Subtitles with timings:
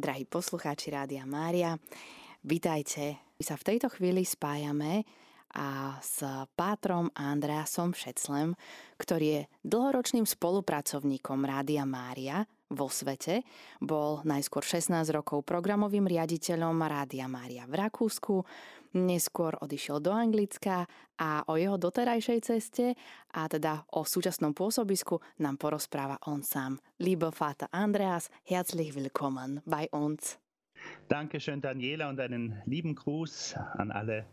[0.00, 1.76] drahí poslucháči Rádia Mária.
[2.40, 3.20] Vítajte.
[3.36, 5.04] My sa v tejto chvíli spájame
[5.52, 6.24] a s
[6.56, 8.56] Pátrom Andreasom Šeclem,
[8.96, 13.42] ktorý je dlhoročným spolupracovníkom Rádia Mária vo svete.
[13.82, 18.46] Bol najskôr 16 rokov programovým riaditeľom Rádia Mária v Rakúsku,
[18.94, 20.86] neskôr odišiel do Anglicka
[21.18, 22.94] a o jeho doterajšej ceste
[23.34, 26.78] a teda o súčasnom pôsobisku nám porozpráva on sám.
[27.02, 30.38] Liebe Vater Andreas, herzlich willkommen bei uns.
[31.08, 34.24] Dankeschön, Daniela, und einen lieben Gruß an alle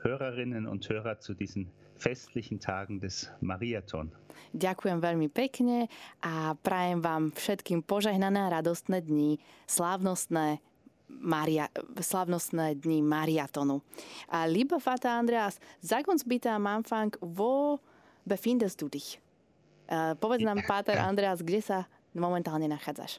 [0.00, 4.08] Hörerinnen und Hörer zu diesen festlichen Tagen des Mariathon.
[4.56, 5.86] Ďakujem veľmi pekne
[6.24, 9.36] a prajem vám všetkým požehnané a radostné dni,
[9.68, 10.64] slávnostné
[11.10, 11.68] Maria,
[11.98, 13.84] slavnostné dni Mariatonu.
[14.32, 17.82] A lieber Vater Andreas, sag uns bitte am Anfang, wo
[18.24, 19.20] befindest du dich?
[19.90, 21.78] Uh, povedz nám, Pater Andreas, kde sa
[22.16, 23.18] momentálne nachádzaš?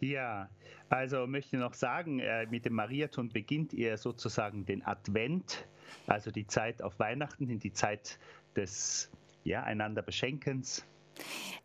[0.00, 0.48] Ja,
[0.88, 5.66] also möchte noch sagen, äh, mit dem Mariathon beginnt ihr sozusagen den Advent
[6.06, 8.18] also die Zeit auf Weihnachten, in die Zeit
[8.56, 9.10] des
[9.44, 10.84] ja, einander Beschenkens.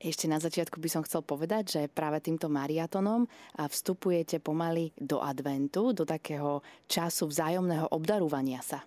[0.02, 5.94] Ešte na začiatku by som chcel povedať, že práve týmto mariatonom vstupujete pomaly do adventu,
[5.94, 8.82] do takého času vzájomného obdarúvania sa.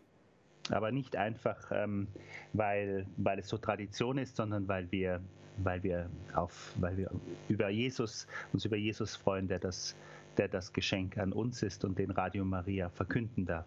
[0.71, 2.09] Aber nicht einfach, ähm,
[2.53, 5.21] weil, weil es so Tradition ist, sondern weil wir,
[5.59, 7.11] weil wir, auf, weil wir
[7.49, 9.95] über Jesus, uns über Jesus freuen, der das,
[10.37, 13.67] der das Geschenk an uns ist und den Radio Maria verkünden darf.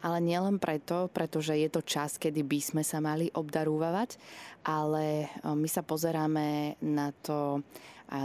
[0.00, 4.14] Ale nielen preto, pretože je to čas, kedy by sme sa mali obdarúvať,
[4.62, 7.60] ale my sa pozeráme na to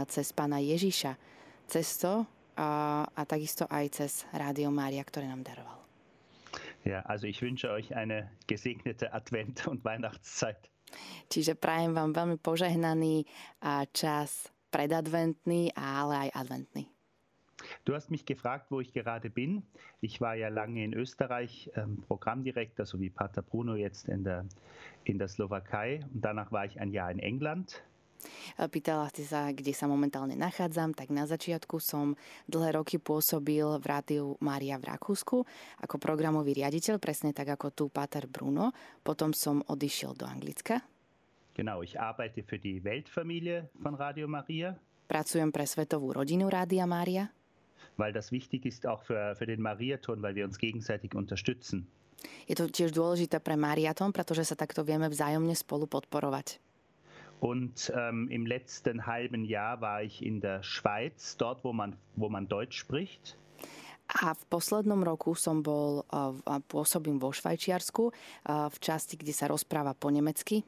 [0.06, 1.18] cez pána Ježiša.
[1.66, 2.22] Cez to
[2.54, 5.81] a, a takisto aj cez Rádio Mária, ktoré nám daroval.
[6.84, 10.70] Ja, also ich wünsche euch eine gesegnete Advent- und Weihnachtszeit.
[11.32, 13.24] Čiže prajem vám veľmi požehnaný
[13.96, 16.84] čas predadventný, ale aj adventný.
[17.84, 19.62] Du hast mich gefragt, wo ich gerade bin.
[20.00, 24.46] Ich war ja lange in Österreich ähm, Programmdirektor, so wie Pater Bruno jetzt in der,
[25.04, 26.00] in der Slowakei.
[26.12, 27.82] Und danach war ich ein Jahr in England.
[28.58, 32.14] Pýtala si sa, kde sa momentálne nachádzam, tak na začiatku som
[32.46, 35.44] dlhé roky pôsobil v rádiu Mária v Rakúsku
[35.82, 38.74] ako programový riaditeľ, presne tak ako tu Pater Bruno.
[39.02, 40.82] Potom som odišiel do Anglicka.
[41.52, 44.72] Genau, ich arbeite für die Weltfamilie von Radio Maria.
[45.04, 47.28] Pracujem pre svetovú rodinu Rádia Mária
[47.96, 51.86] weil das wichtig ist auch für, für den Mariathon, weil wir uns gegenseitig unterstützen.
[52.46, 56.62] Je to tiež dôležité pre Mariathon, pretože sa takto vieme vzájomne spolu podporovať.
[57.42, 62.28] Und ähm, im letzten halben Jahr war ich in der Schweiz, dort, wo man, wo
[62.28, 63.36] man Deutsch spricht.
[64.06, 66.04] A v poslednom roku som bol,
[66.68, 68.12] pôsobím vo Švajčiarsku,
[68.46, 70.62] v časti, kde sa rozpráva po nemecky.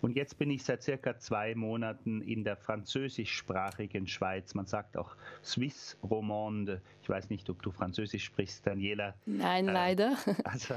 [0.00, 4.54] Und jetzt bin ich seit circa zwei Monaten in der französischsprachigen Schweiz.
[4.54, 6.80] Man sagt auch Swiss Romande.
[7.02, 9.14] Ich weiß nicht, ob du Französisch sprichst, Daniela.
[9.26, 10.16] Nein, äh, leider.
[10.44, 10.74] Also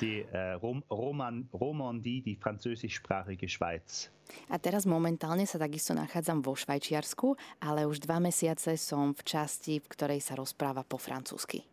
[0.00, 4.10] die äh, Rom Roman Romandie, die französischsprachige Schweiz.
[4.48, 9.80] A teraz momentálne sa takisto nachádzam vo Švajčiarsku, ale už dva mesiace som v časti,
[9.80, 11.71] v ktorej sa rozpráva po francúzsky.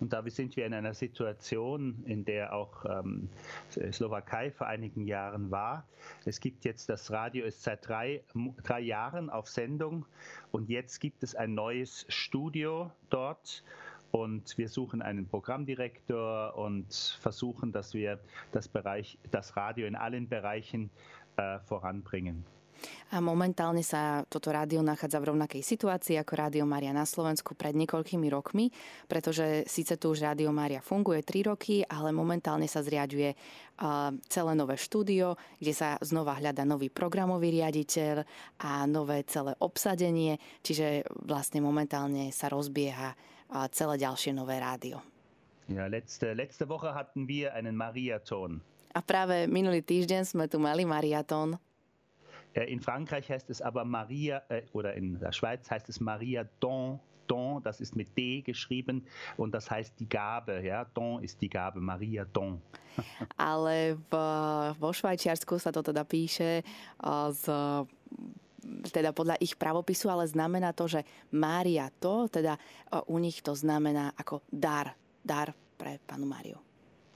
[0.00, 3.28] Und da sind wir in einer Situation, in der auch ähm,
[3.92, 5.86] Slowakei vor einigen Jahren war.
[6.24, 8.24] Es gibt jetzt, das Radio ist seit drei,
[8.64, 10.06] drei Jahren auf Sendung
[10.52, 13.62] und jetzt gibt es ein neues Studio dort.
[14.10, 18.18] Und wir suchen einen Programmdirektor und versuchen, dass wir
[18.50, 20.90] das, Bereich, das Radio in allen Bereichen
[21.36, 22.44] äh, voranbringen.
[23.10, 27.74] A momentálne sa toto rádio nachádza v rovnakej situácii ako Rádio Mária na Slovensku pred
[27.74, 28.70] niekoľkými rokmi,
[29.10, 33.34] pretože síce tu už Rádio Mária funguje 3 roky, ale momentálne sa zriaďuje
[34.30, 38.22] celé nové štúdio, kde sa znova hľada nový programový riaditeľ
[38.62, 43.16] a nové celé obsadenie, čiže vlastne momentálne sa rozbieha
[43.74, 45.02] celé ďalšie nové rádio.
[45.70, 48.62] Ja, letzte, letzte Woche hatten wir einen Mariathon.
[48.90, 51.54] A práve minulý týždeň sme tu mali mariatón.
[52.54, 56.44] Äh, in Frankreich heißt es aber Maria, äh, oder in der Schweiz heißt es Maria
[56.60, 57.00] Don.
[57.26, 59.06] Don, das ist mit D geschrieben
[59.36, 60.66] und das heißt die Gabe.
[60.66, 60.84] Ja?
[60.94, 62.60] Don ist die Gabe, Maria Don.
[63.36, 64.14] Ale v,
[64.74, 66.66] vo Švajčiarsku sa to teda píše
[67.30, 67.44] z
[68.92, 71.00] teda podľa ich pravopisu, ale znamená to, že
[71.32, 72.60] Mária to, teda
[73.08, 74.92] u nich to znamená ako dar,
[75.24, 76.69] dar pre panu Máriu.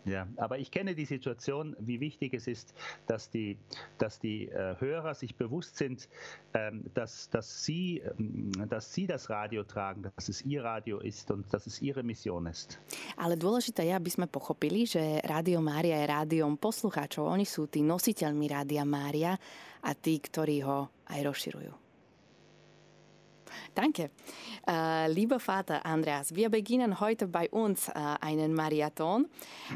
[0.05, 2.75] Ja, aber ich kenne die Situation, wie wichtig es ist,
[3.07, 3.57] dass die,
[3.99, 6.09] dass die äh, Hörer sich bewusst sind,
[6.53, 11.31] ähm, dass, dass, sie, ähm, dass sie das Radio tragen, dass es ihr Radio ist
[11.31, 12.79] und dass es ihre Mission ist.
[13.17, 17.25] Ale dôležité je, aby sme pochopili, že Rádio Mária je rádiom poslucháčov.
[17.25, 19.33] Oni sú tí nositeľmi Rádia Mária
[19.81, 21.84] a tí, ktorí ho aj rozširujú.
[23.75, 24.11] Danke.
[24.67, 29.27] Äh, lieber Vater Andreas, wir beginnen heute bei uns äh, einen Marathon.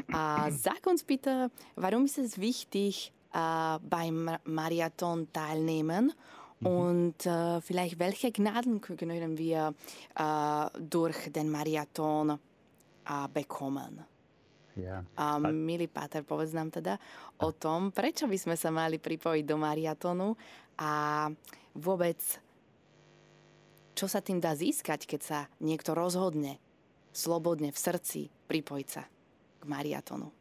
[0.07, 6.13] Äh, sag uns bitte, warum ist es wichtig, äh, beim Marathon teilnehmen?
[6.59, 6.67] Mhm.
[6.67, 9.73] Und äh, vielleicht welche Gnaden können wir
[10.15, 12.39] äh, durch den Marathon
[13.33, 14.05] bekommen?
[14.79, 15.03] Ja.
[15.19, 16.95] A milý Páter, povedz nám teda
[17.43, 20.27] o tom, prečo by sme sa mali pripojiť do mariatonu
[20.79, 21.27] a
[21.75, 22.19] vôbec
[23.99, 26.55] čo sa tým dá získať, keď sa niekto rozhodne
[27.11, 29.03] slobodne v srdci pripojiť sa
[29.59, 30.31] k Mariatonu?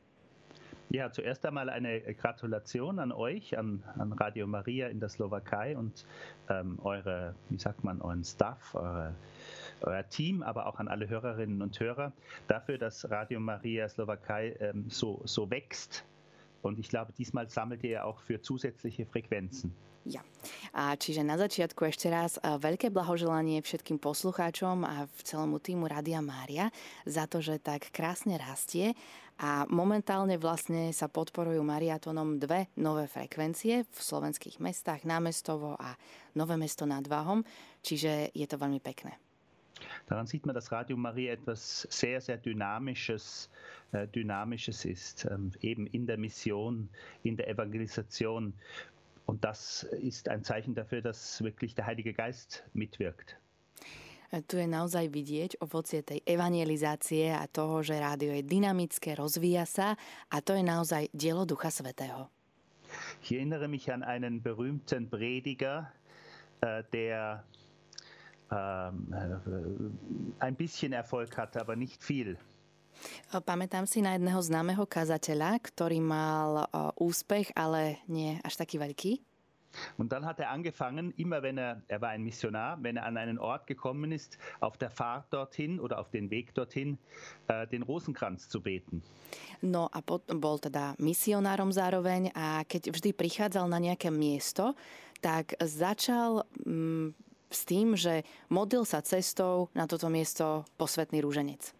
[0.94, 6.06] Ja, zuerst einmal eine Gratulation an euch, an, an Radio Maria in der Slowakei und
[6.49, 9.12] ähm, eure, wie sagt man, euren Staff, eure,
[9.82, 12.12] euer Team, aber auch an alle Hörerinnen und Hörer
[12.46, 16.04] dafür, dass Radio Maria Slowakei ähm, so, so wächst.
[16.62, 19.72] Und ich glaube, diesmal sammelt ihr auch für zusätzliche Frequenzen.
[20.08, 20.25] Ja.
[20.72, 26.72] A čiže na začiatku ešte raz veľké blahoželanie všetkým poslucháčom a celému týmu Radia Mária
[27.05, 28.96] za to, že tak krásne rastie
[29.37, 35.94] a momentálne vlastne sa podporujú Mariatonom dve nové frekvencie v slovenských mestách, námestovo a
[36.34, 37.44] Nové mesto nad Váhom,
[37.84, 39.27] čiže je to veľmi pekné.
[40.06, 43.50] Daran sieht man, dass Radio Maria etwas sehr, sehr Dynamisches,
[43.92, 46.88] äh, Dynamisches ist, ähm, eben in der Mission,
[47.22, 48.52] in der Evangelisation.
[49.26, 53.36] Und das ist ein Zeichen dafür, dass wirklich der Heilige Geist mitwirkt.
[54.28, 59.96] Tu je naozaj vidieť ovocie tej evangelizácie a toho, že rádio je dynamické, rozvíja sa
[60.28, 62.28] a to je naozaj dielo Ducha Svetého.
[63.25, 65.92] Ich erinnere mich an einen berühmten Prediger,
[66.60, 67.44] äh, der
[68.50, 72.37] ein bisschen Erfolg hatte, aber nicht viel.
[73.31, 76.67] Pamätám si na jedného známeho kazateľa, ktorý mal
[76.99, 79.23] úspech, ale nie až taký veľký.
[79.97, 83.17] Und dann hat er angefangen, immer wenn er, er war ein Missionar, wenn er an
[83.17, 86.99] einen Ort gekommen ist, auf der Fahrt dorthin oder auf den Weg dorthin,
[87.49, 89.03] äh, den Rosenkranz zu beten.
[89.61, 94.73] No a potom bol teda misionárom zároveň a keď vždy prichádzal na nejaké miesto,
[95.21, 101.75] tak začal mm, s tým, že modlil sa cestou na toto miesto posvetný rúženec.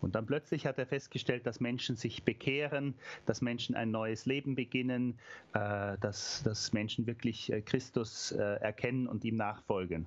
[0.00, 2.94] Und dann plötzlich hat er festgestellt, dass Menschen sich bekehren,
[3.26, 5.18] dass Menschen ein neues Leben beginnen,
[5.54, 10.06] äh, dass, dass Menschen wirklich äh, Christus äh, erkennen und ihm nachfolgen.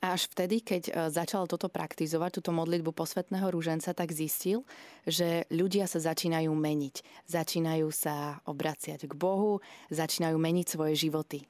[0.00, 4.64] A až vtedy, keď začal toto praktizovať, túto modlitbu posvetného rúženca, tak zistil,
[5.04, 7.04] že ľudia sa začínajú meniť.
[7.28, 9.60] Začínajú sa obraciať k Bohu,
[9.92, 11.44] začínajú meniť svoje životy.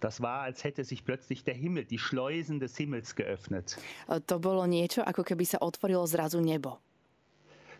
[0.00, 3.78] Das war, als hätte sich plötzlich der Himmel, die Schleusen des Himmels geöffnet.
[4.26, 6.78] To bolo niečo, ako keby sa otvorilo zrazu nebo.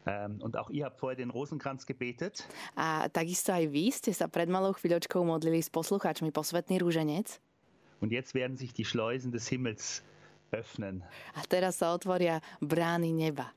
[0.07, 2.47] Ähm, und auch ihr habt vorher den Rosenkranz gebetet.
[2.75, 7.39] A takisto aj vy ste sa pred malou chvíľočkou modlili s poslucháčmi posvetný rúženec.
[8.01, 10.03] Und jetzt werden sich die Schleusen des Himmels
[10.51, 11.05] öffnen.
[11.35, 13.53] A teraz sa otvoria brány neba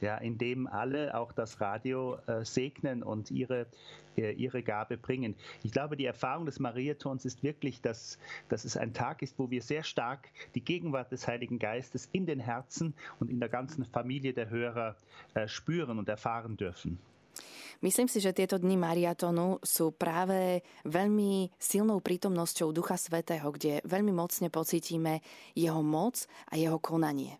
[0.00, 3.66] ja, in dem alle auch das Radio äh, segnen und ihre,
[4.16, 5.34] äh, ihre Gabe bringen.
[5.62, 9.50] Ich glaube, die Erfahrung des Mariatons ist wirklich, dass, dass es ein Tag ist, wo
[9.50, 13.84] wir sehr stark die Gegenwart des Heiligen Geistes in den Herzen und in der ganzen
[13.84, 14.96] Familie der Hörer
[15.34, 16.98] äh, spüren und erfahren dürfen.
[17.84, 24.16] Myslím si, že tieto dni Mariatonu sú práve veľmi silnou prítomnosťou Ducha Svetého, kde veľmi
[24.16, 25.20] mocne pocítime
[25.52, 27.36] jeho moc a jeho konanie.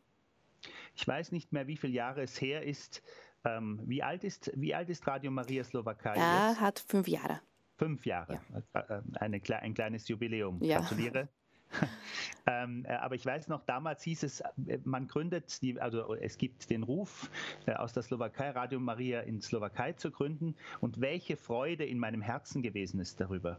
[0.96, 3.02] Ich weiß nicht mehr, wie viele Jahre es her ist.
[3.44, 6.14] Ähm, wie, alt ist wie alt ist Radio Maria Slowakei?
[6.14, 6.60] Er jetzt?
[6.60, 7.40] hat fünf Jahre.
[7.76, 8.40] Fünf Jahre.
[8.72, 8.80] Ja.
[8.80, 10.62] Äh, äh, eine, ein kleines Jubiläum.
[10.62, 10.80] Ja.
[10.80, 11.28] Gratuliere.
[12.46, 14.42] ähm, äh, aber ich weiß noch, damals hieß es,
[14.84, 17.30] man gründet, die, also es gibt den Ruf
[17.66, 22.22] äh, aus der Slowakei, Radio Maria in Slowakei zu gründen und welche Freude in meinem
[22.22, 23.58] Herzen gewesen ist darüber.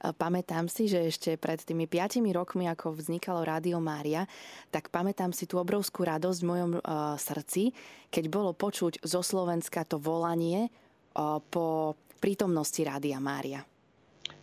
[0.00, 4.24] Pamätám si, že ešte pred tými piatimi rokmi, ako vznikalo Rádio Mária,
[4.72, 7.76] tak pamätám si tú obrovskú radosť v mojom uh, srdci,
[8.08, 10.72] keď bolo počuť zo Slovenska to volanie
[11.12, 13.60] uh, po prítomnosti Rádia Mária.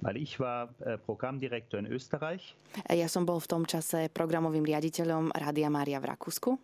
[0.02, 2.56] Weil ich war äh, Programmdirektor in Österreich.
[2.90, 6.58] Ja som bol v tom čase programovým riaditeľom Rádia Mária v Rakúsku.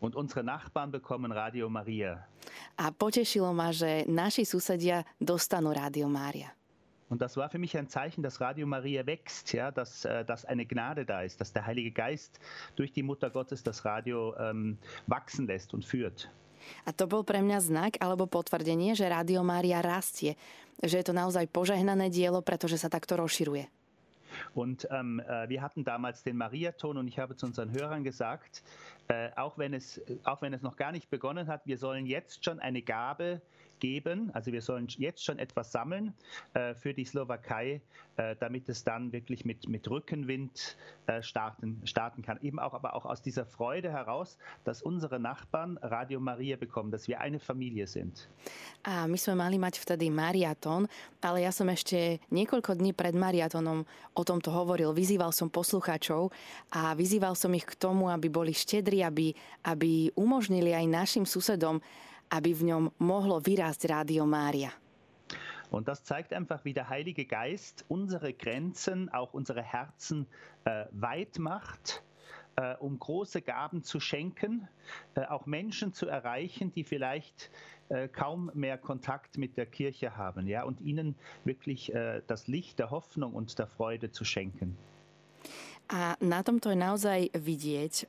[0.00, 2.24] Und unsere Nachbarn bekommen Radio Maria.
[2.80, 6.56] A potešilo ma, že naši susedia dostanú Rádio Mária.
[7.10, 10.44] Und das war für mich ein Zeichen, dass Radio Maria wächst, ja, dass, äh, dass
[10.44, 12.38] eine Gnade da ist, dass der Heilige Geist
[12.76, 16.30] durch die Mutter Gottes das Radio ähm, wachsen lässt und führt.
[16.84, 20.38] A to bol pre mňa znak alebo potvrdenie, že Rádio Mária rastie,
[20.80, 23.68] že je to naozaj požehnané dielo, pretože sa takto rozširuje.
[24.54, 28.62] Und ähm, äh, wir hatten damals den Mariaton und ich habe zu unseren Hörern gesagt,
[29.08, 32.44] äh, auch, wenn es, auch wenn es noch gar nicht begonnen hat, wir sollen jetzt
[32.44, 33.42] schon eine Gabe
[33.80, 34.30] geben.
[34.34, 36.14] Also wir sollen jetzt schon etwas sammeln
[36.54, 37.80] äh, für die Slowakei,
[38.16, 42.38] äh, damit es dann wirklich mit, mit Rückenwind äh, starten, starten kann.
[42.42, 47.08] Eben auch, aber auch aus dieser Freude heraus, dass unsere Nachbarn Radio Maria bekommen, dass
[47.08, 48.28] wir eine Familie sind.
[48.80, 50.88] A my sme mali mať vtedy mariatón,
[51.20, 53.84] ale ja som ešte niekoľko dní pred mariatónom
[54.16, 54.96] o tomto hovoril.
[54.96, 56.32] Vyzýval som poslucháčov
[56.72, 61.80] a vyzýval som ich k tomu, aby boli štedri, aby, aby umožnili aj našim susedom
[62.30, 64.70] aby v ňom mohlo vyrásť Rádio Mária.
[65.70, 70.26] Und das zeigt einfach, wie der Heilige Geist unsere Grenzen, auch unsere Herzen
[70.64, 72.02] äh, weit macht,
[72.56, 74.68] äh, um große Gaben zu schenken,
[75.14, 77.50] äh, auch Menschen zu erreichen, die vielleicht
[77.88, 82.78] äh, kaum mehr Kontakt mit der Kirche haben, ja, und ihnen wirklich äh, das Licht
[82.78, 84.76] der Hoffnung und der Freude zu schenken.
[85.90, 88.04] A na tomto je naozaj vidieť e,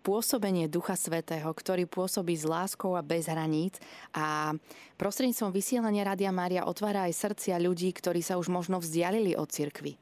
[0.00, 3.76] pôsobenie Ducha Svetého, ktorý pôsobí s láskou a bez hraníc
[4.16, 4.56] a
[4.96, 10.00] prostredníctvom vysielania Radia Mária otvára aj srdcia ľudí, ktorí sa už možno vzdialili od cirkvi.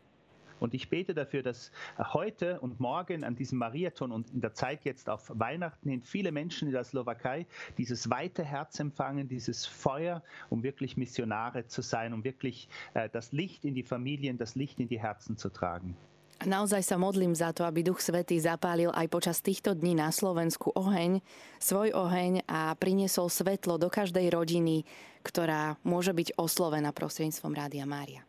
[0.62, 1.74] Und ich bete dafür, dass
[2.14, 6.30] heute und morgen an diesem Mariathon und in der Zeit jetzt auf Weihnachten hin viele
[6.30, 12.14] Menschen in der Slowakei dieses weite Herz empfangen, dieses Feuer, um wirklich Missionare zu sein,
[12.14, 15.96] um wirklich äh, das Licht in die Familien, das Licht in die Herzen zu tragen.
[16.42, 20.74] Naozaj sa modlím za to, aby Duch Svetý zapálil aj počas týchto dní na Slovensku
[20.74, 21.22] oheň,
[21.62, 24.82] svoj oheň a priniesol svetlo do každej rodiny,
[25.22, 28.26] ktorá môže byť oslovená prostredníctvom Rádia Mária.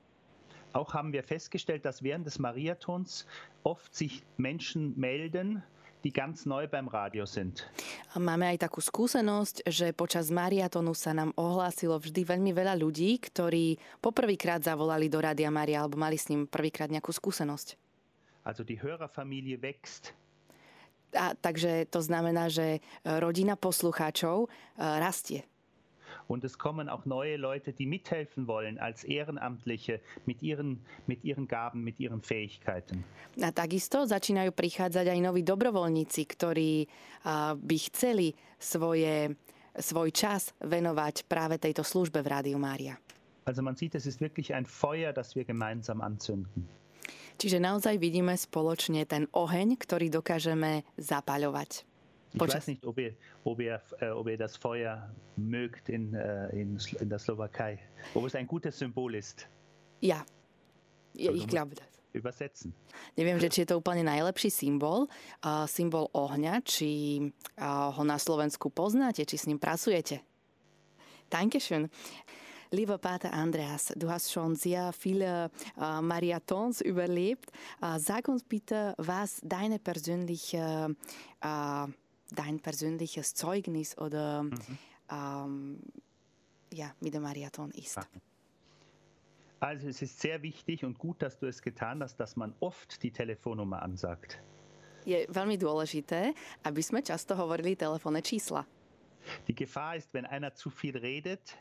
[0.76, 3.26] Auch haben wir festgestellt, dass während des Mariathons
[3.64, 5.64] oft sich Menschen melden,
[6.06, 7.66] die ganz neu beim Radio sind.
[8.14, 13.82] Máme aj takú skúsenosť, že počas mariatonu sa nám ohlásilo vždy veľmi veľa ľudí, ktorí
[14.04, 17.85] poprvýkrát zavolali do Rádia Mária alebo mali s ním prvýkrát nejakú skúsenosť.
[18.46, 20.14] Also die Hörerfamilie wächst.
[21.16, 22.80] A, takže to znamená, že e,
[23.20, 24.50] rodina poslucháčov e,
[25.00, 25.42] rastie.
[26.28, 31.48] Und es kommen auch neue Leute, die mithelfen wollen als Ehrenamtliche mit ihren, mit ihren
[31.48, 33.06] Gaben, mit ihren Fähigkeiten.
[33.42, 36.90] A takisto začínajú prichádzať aj noví dobrovoľníci, ktorí
[37.62, 39.38] by chceli svoje,
[39.78, 42.98] svoj čas venovať práve tejto službe v Rádiu Mária.
[43.46, 46.66] Also man sieht, es ist wirklich ein Feuer, das wir gemeinsam anzünden.
[47.36, 51.84] Čiže naozaj vidíme spoločne ten oheň, ktorý dokážeme zapaľovať.
[52.36, 56.50] Ich weiß nicht, ob ihr, ob, ihr, äh, ob ihr das Feuer mögt in, äh,
[56.52, 57.80] in, in der Slowakei.
[58.14, 59.48] Ob es ein gutes Symbol ist.
[60.02, 60.26] Ja,
[61.16, 61.88] ja ich glaube das.
[62.12, 62.72] Übersetzen.
[63.16, 65.12] Neviem, že či je to úplne najlepší symbol.
[65.44, 67.20] Uh, symbol ohňa, či
[67.60, 70.24] uh, ho na Slovensku poznáte, či s ním pracujete.
[71.28, 71.92] Dankeschön.
[72.76, 77.50] Lieber Pater Andreas, du hast schon sehr viele äh, Marathons überlebt.
[77.82, 80.94] Äh, sag uns bitte, was deine persönliche,
[81.40, 81.88] äh,
[82.36, 84.78] dein persönliches Zeugnis oder mhm.
[85.10, 85.80] ähm,
[86.74, 87.98] ja, mit dem Marathon ist.
[89.62, 93.02] Also es ist sehr wichtig und gut, dass du es getan hast, dass man oft
[93.02, 94.38] die Telefonnummer ansagt.
[95.06, 96.34] Je veľmi dôležité,
[96.66, 98.66] aby sme často hovorili telefónne čísla.
[99.48, 101.56] Die Gefahr ist, wenn einer zu viel redet,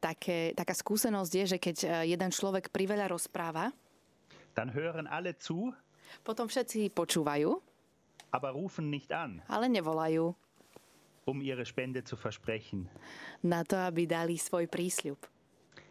[0.00, 3.72] také, taká skúsenosť je, že keď e, jeden človek priveľa rozpráva,
[4.54, 5.70] dann hören alle zu,
[6.26, 7.54] potom všetci počúvajú,
[8.34, 10.34] aber rufen nicht an, ale nevolajú.
[11.28, 12.90] Um ihre Spende zu versprechen.
[13.44, 15.20] Na to, aby dali svoj prísľub.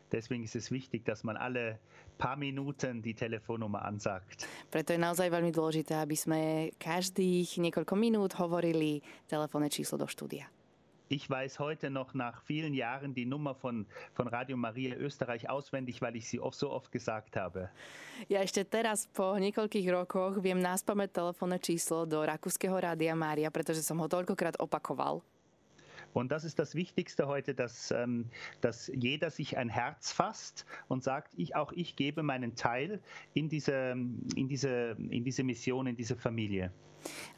[0.09, 1.77] Deswegen ist es wichtig, dass man alle
[2.19, 4.43] paar Minuten die Telefonnummer ansagt.
[4.67, 6.39] Preto je naozaj veľmi dôležité, aby sme
[6.75, 10.51] každých niekoľko minút hovorili telefónne číslo do štúdia.
[11.09, 16.03] Ich weiß heute noch nach vielen Jahren die Nummer von, von Radio Maria Österreich auswendig,
[16.03, 17.73] weil ich sie oft, so oft gesagt habe.
[18.29, 23.81] Ja ešte teraz po niekoľkých rokoch viem náspamäť telefónne číslo do Rakúskeho Rádia Mária, pretože
[23.81, 25.25] som ho toľkokrát opakoval.
[26.13, 28.25] Und das ist das Wichtigste heute, dass, ähm,
[28.61, 32.99] dass jeder sich ein Herz fasst und sagt, ich, auch ich gebe meinen Teil
[33.33, 33.95] in diese,
[34.35, 36.71] in diese, in diese Mission, in diese Familie.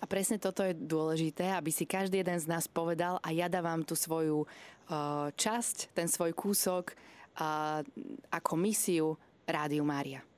[0.01, 3.85] A presne toto je dôležité, aby si každý jeden z nás povedal a ja dávam
[3.85, 6.97] tú svoju uh, časť, ten svoj kúsok
[7.37, 7.85] uh,
[8.33, 9.13] ako misiu
[9.45, 10.30] Rádiu Mária.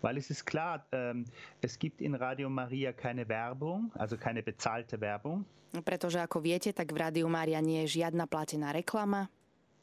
[0.00, 1.24] Weil es ist klar, ähm,
[1.60, 5.44] es gibt in Radio Maria keine Werbung, also keine bezahlte Werbung.
[5.72, 9.32] Pretože ako viete, tak v Rádiu Mária nie je žiadna platená reklama.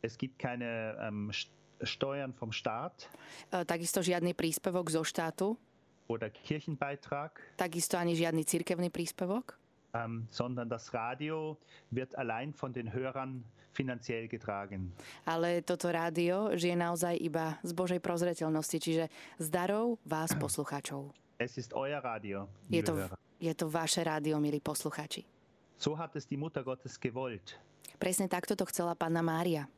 [0.05, 1.33] Es gibt keine ähm,
[1.81, 3.09] Steuern vom Staat.
[3.51, 5.57] Uh, takisto žiadny príspevok zo štátu
[6.09, 7.37] oder Kirchenbeitrag.
[7.55, 9.58] Takisto ani žiadny cirkevný príspevok.
[9.93, 11.57] Ähm, sondern das Radio
[11.89, 13.43] wird allein von den Hörern
[13.73, 14.93] finanziell getragen.
[15.25, 19.09] Ale toto rádio žije naozaj iba z Božej prozreteľnosti, čiže
[19.41, 21.09] z darov vás poslucháčov.
[21.39, 22.93] Es ist euer Radio, je to,
[23.39, 25.25] je to vaše rádio, milí poslucháči.
[25.79, 27.55] So hat es die Mutter Gottes gewollt.
[27.97, 29.71] Presne takto to chcela Panna Mária.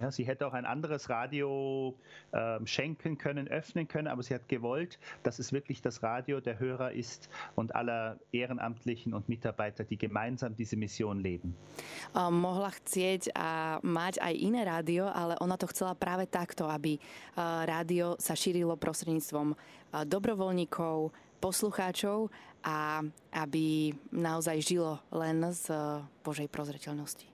[0.00, 1.94] Ja, sie hätte auch ein anderes Radio
[2.32, 6.58] äh, schenken können, öffnen können, aber sie hat gewollt, dass es wirklich das Radio der
[6.58, 11.54] Hörer ist und aller Ehrenamtlichen und Mitarbeiter, die gemeinsam diese Mission leben.
[12.16, 16.96] Uh, mohla chcieť a mať aj iné rádio, ale ona to chcela práve takto, aby
[16.96, 19.56] uh, rádio sa šírilo prostredníctvom uh,
[20.08, 21.12] dobrovoľníkov,
[21.44, 22.32] poslucháčov
[22.64, 23.04] a
[23.36, 25.72] aby naozaj žilo len z
[26.24, 27.28] Božej prozreteľnosti.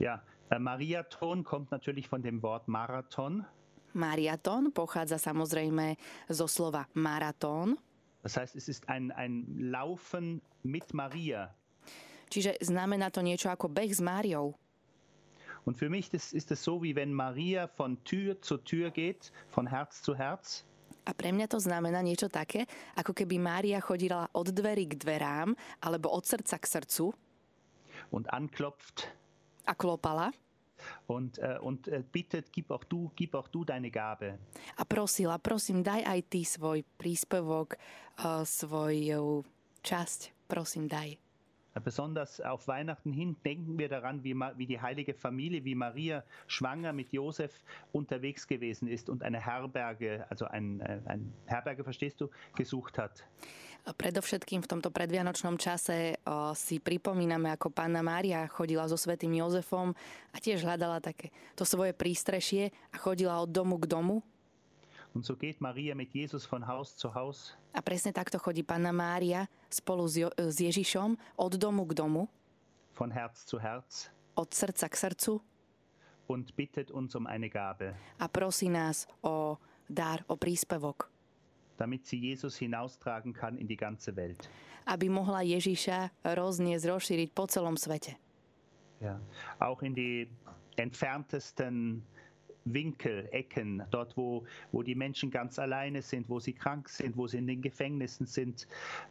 [0.00, 3.44] Ja, Äh, Mariathon kommt natürlich von dem Wort Marathon.
[3.92, 5.96] Mariaton pochádza samozrejme
[6.32, 7.76] zo slova maratón.
[8.22, 11.54] Das heißt, es ist ein, ein Laufen mit Maria.
[12.28, 14.52] Čiže znamená to niečo ako beh s Máriou.
[15.64, 19.32] Und für mich das, ist es so, wie wenn Maria von Tür zu Tür geht,
[19.48, 20.64] von Herz zu Herz.
[21.08, 25.56] A pre mňa to znamená niečo také, ako keby Mária chodila od dverí k dverám,
[25.80, 27.16] alebo od srdca k srdcu.
[28.12, 29.08] Und anklopft
[29.68, 30.32] a klopala.
[31.06, 34.38] Und, äh, und äh, bittet, gib auch, du, gib auch du deine Gabe.
[34.76, 37.74] A prosila, prosím, daj aj ty svoj príspevok,
[38.22, 39.42] uh, svoju
[39.82, 41.18] časť, prosím, daj.
[41.78, 46.92] Besonders auf Weihnachten hin denken wir daran, wie, wie, die heilige Familie, wie Maria schwanger
[46.92, 47.52] mit Josef
[47.92, 53.24] unterwegs gewesen ist und eine Herberge, also ein, äh, ein Herberge, verstehst du, gesucht hat.
[53.88, 59.96] Predovšetkým v tomto predvianočnom čase o, si pripomíname, ako pána Mária chodila so svetým Jozefom
[60.30, 64.20] a tiež hľadala také to svoje prístrešie a chodila od domu k domu.
[65.16, 67.56] Und so geht Maria mit Jesus von Haus zu Haus.
[67.72, 72.28] A presne takto chodí pána Mária spolu s, jo- s Ježišom od domu k domu.
[72.92, 74.12] Von Herz zu Herz.
[74.36, 75.40] Od srdca k srdcu.
[76.28, 77.96] Und bittet uns um eine Gabe.
[78.20, 79.56] A prosí nás o
[79.88, 81.08] dar, o príspevok
[81.78, 84.50] damit sie Jesus hinaustragen kann in die ganze Welt.
[84.84, 88.18] Aby mohla Ježiša rozniesť, rozšíriť po celom svete.
[88.98, 89.22] Ja,
[89.62, 90.26] auch in die
[90.74, 92.02] entferntesten
[92.74, 97.26] Winkel, Ecken, dort wo, wo die Menschen ganz alleine sind, wo sie krank sind, wo
[97.26, 98.68] sie in den Gefängnissen sind,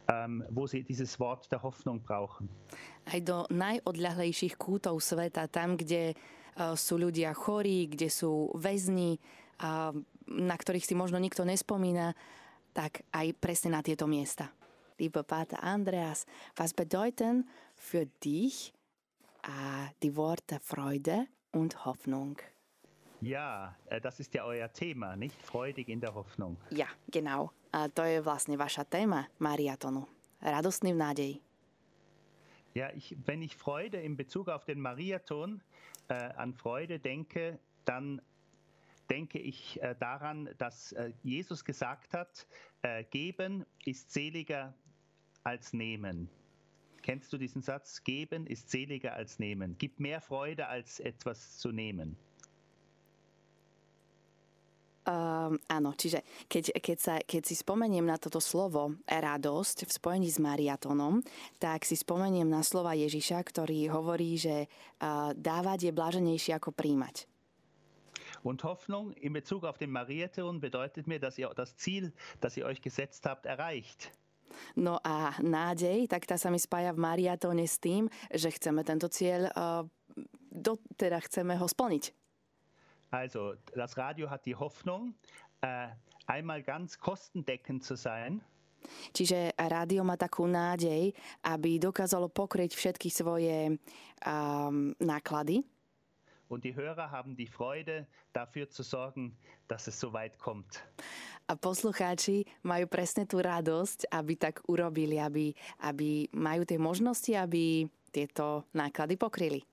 [0.08, 2.48] ähm, wo sie dieses Wort der Hoffnung brauchen.
[3.08, 9.18] Aj do najodľahlejších kútov sveta, tam, kde uh, sú ľudia chorí, kde sú väzni,
[9.64, 9.90] uh,
[10.28, 12.14] na ktorých si možno nikto nespomína,
[12.78, 14.54] tak aj presne na tieto miesta.
[15.02, 18.70] Lieber Pater Andreas, was bedeuten für dich
[19.42, 22.38] äh, die Worte Freude und Hoffnung?
[23.20, 25.34] Ja, äh, das ist ja euer Thema, nicht?
[25.42, 26.56] Freudig in der Hoffnung.
[26.70, 27.50] Ja, genau.
[27.68, 30.08] To je vlastne vaša téma Mariatonu.
[30.40, 31.34] Radostný v nádeji.
[32.72, 35.60] Ja, ich, wenn ich Freude in Bezug auf den Mariathon
[36.08, 38.22] äh, an Freude denke, dann
[39.10, 42.46] denke ich äh, daran, dass äh, Jesus gesagt hat,
[42.82, 44.74] äh, geben ist seliger
[45.44, 46.28] als nehmen.
[47.02, 48.02] Kennst du diesen Satz?
[48.04, 49.78] Geben ist seliger als nehmen.
[49.78, 52.16] Gibt mehr Freude als etwas zu nehmen.
[55.08, 56.20] Um, áno, čiže
[56.52, 61.24] keď, keď, sa, keď si spomeniem na toto slovo radosť v spojení s Mariatonom,
[61.56, 67.24] tak si spomeniem na slova Ježiša, ktorý hovorí, že uh, dávať je bláženejšie ako príjmať.
[68.42, 72.66] Und Hoffnung in Bezug auf den Mariathon bedeutet mir, dass ihr das Ziel, das ihr
[72.66, 74.12] euch gesetzt habt, erreicht.
[74.74, 79.06] No a nádej, tak tá sa mi spája v Mariatóne s tým, že chceme tento
[79.06, 79.84] cieľ, uh,
[80.50, 82.04] do, teda chceme ho splniť.
[83.12, 85.16] Also, das Radio hat die Hoffnung,
[85.64, 85.88] äh,
[86.26, 88.44] einmal ganz kostendeckend zu sein.
[89.10, 91.10] Čiže rádio má takú nádej,
[91.42, 93.74] aby dokázalo pokryť všetky svoje
[94.22, 95.66] um, náklady.
[96.48, 99.36] Und die Hörer haben die Freude, dafür zu sorgen,
[99.68, 100.80] dass es so weit kommt.
[101.48, 107.88] A poslucháči majú presne tú radosť, aby tak urobili, aby, aby majú tie možnosti, aby
[108.12, 109.64] tieto náklady pokryli.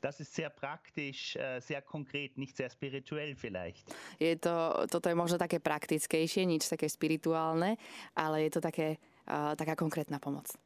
[0.00, 3.84] Das ist sehr praktisch, äh, sehr konkret, nicht sehr spirituell vielleicht.
[4.16, 7.76] Je to, toto je možno také praktickejšie, nič také spirituálne,
[8.16, 8.96] ale je to také,
[9.28, 10.56] uh, taká konkrétna pomoc.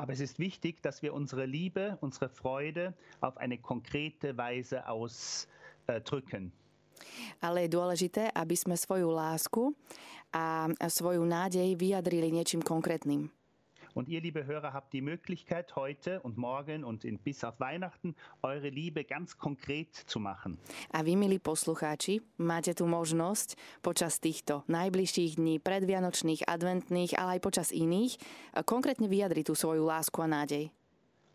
[0.00, 6.56] Aber es ist wichtig, dass wir unsere Liebe, unsere Freude auf eine konkrete Weise ausdrücken.
[7.40, 9.76] Ale je dôležité, aby sme svoju lásku
[10.32, 13.28] a svoju nádej vyjadrili niečím konkrétnym.
[14.00, 18.16] Und ihr, liebe Hörer, habt die Möglichkeit, heute und morgen und in, bis auf Weihnachten
[18.40, 20.56] eure Liebe ganz konkret zu machen.
[20.88, 27.40] A vy, milí poslucháči, máte tu možnosť počas týchto najbližších dní, predvianočných, adventných, ale aj
[27.44, 28.16] počas iných,
[28.64, 30.72] konkrétne vyjadriť tú svoju lásku a nádej.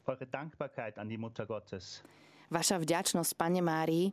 [0.09, 2.01] Eure Dankbarkeit an die Mutter Gottes.
[2.49, 4.09] Vaša vďačnosť Pane Márii.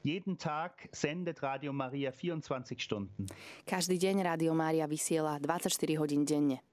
[0.00, 3.28] Jeden Tag sendet Radio Maria 24 Stunden.
[3.68, 6.64] Každý deň Radio Mária vysiela 24 hodín denne.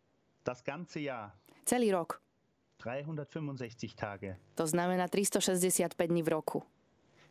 [0.45, 1.33] Das ganze Jahr.
[1.65, 2.21] Celý rok.
[2.77, 4.37] 365 Tage.
[4.55, 6.63] To znamená 365 dní v roku.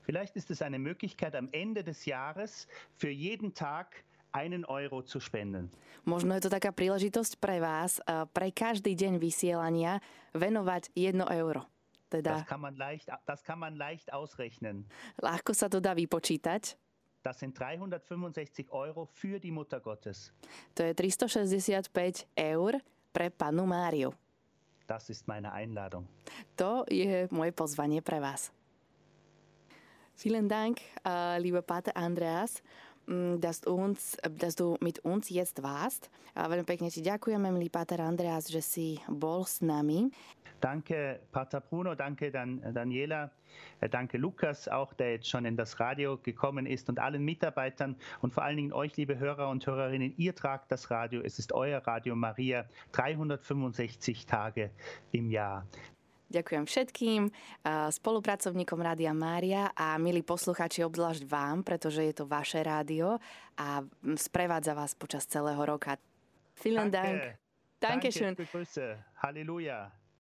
[0.02, 2.66] Vielleicht ist es eine Möglichkeit, am Ende des Jahres
[2.98, 5.70] für jeden Tag einen Euro zu spenden.
[6.04, 10.02] Možno je to taká príležitosť pre vás, eh, pre každý deň vysielania
[10.34, 11.70] venovať 1 euro.
[12.10, 14.84] Teda, das, kann man leicht, das kann man leicht ausrechnen.
[15.22, 16.76] Ľahko sa to dá vypočítať.
[17.24, 20.34] Das sind 365 Euro für die Mutter Gottes.
[20.76, 22.76] To je 365 eur
[23.14, 24.10] pre panu Máriu.
[24.90, 26.10] Das ist meine Einladung.
[26.58, 28.50] To je moje pozvanie pre vás.
[30.18, 32.62] Vielen Dank, uh, lieber Pater Andreas,
[33.06, 36.10] dass du, uns, dass du mit uns jetzt warst.
[36.34, 40.10] Veľmi pekne ti ďakujeme, milý Pater Andreas, že si bol s nami.
[40.58, 43.30] Danke, Pater Bruno, danke Dan, Daniela,
[43.80, 47.96] äh, danke Lukas, auch der jetzt schon in das Radio gekommen ist und allen Mitarbeitern
[48.22, 51.20] und vor allen Dingen euch, liebe Hörer und Hörerinnen, ihr tragt das Radio.
[51.20, 54.70] Es ist euer Radio Maria, 365 Tage
[55.12, 55.66] im Jahr.
[56.34, 57.22] Ďakujem všetkým
[57.94, 63.22] spolupracovníkom Rádia Mária a milí posluchači, obzvlášť vám, pretože je to vaše rádio
[63.54, 63.86] a
[64.18, 65.94] sprevádza vás počas celého roka.
[66.58, 67.38] Vielen Dank.
[67.78, 68.10] Danke.
[68.10, 68.34] Dankeschön.
[68.34, 68.98] Danke.
[69.22, 70.03] Halleluja.